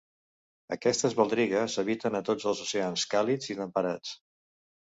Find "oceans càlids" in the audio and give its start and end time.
2.67-3.55